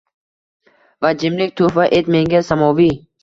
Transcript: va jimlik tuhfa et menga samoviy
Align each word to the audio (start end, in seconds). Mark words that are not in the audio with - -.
va 1.05 1.11
jimlik 1.23 1.53
tuhfa 1.59 1.85
et 1.99 2.09
menga 2.15 2.41
samoviy 2.51 2.93